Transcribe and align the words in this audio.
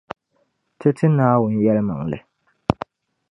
Ti 0.79 0.89
ti 0.97 1.05
Naawuni 1.17 1.59
yεlimaŋli. 1.65 2.17